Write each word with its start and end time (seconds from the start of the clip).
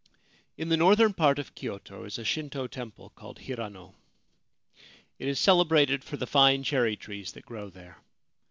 In 0.57 0.69
the 0.69 0.77
northern 0.77 1.13
part 1.13 1.37
of 1.37 1.53
Kyoto 1.53 2.05
is 2.05 2.17
a 2.17 2.25
Shinto 2.25 2.65
temple 2.65 3.11
called 3.11 3.37
Hirano. 3.41 3.93
It 5.19 5.27
is 5.27 5.39
celebrated 5.39 6.03
for 6.03 6.17
the 6.17 6.25
fine 6.25 6.63
cherry 6.63 6.95
trees 6.95 7.33
that 7.33 7.45
grow 7.45 7.69
there. 7.69 7.99